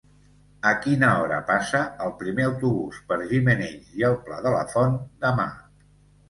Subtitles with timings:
[0.67, 4.99] A quina hora passa el primer autobús per Gimenells i el Pla de la Font
[5.29, 5.47] demà?